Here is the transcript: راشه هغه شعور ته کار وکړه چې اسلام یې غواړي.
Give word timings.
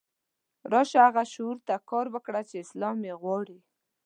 راشه 0.71 0.99
هغه 1.07 1.23
شعور 1.33 1.57
ته 1.67 1.75
کار 1.89 2.05
وکړه 2.11 2.41
چې 2.49 2.55
اسلام 2.63 2.97
یې 3.07 3.13
غواړي. 3.21 3.59